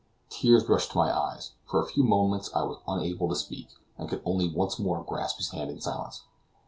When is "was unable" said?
2.63-3.29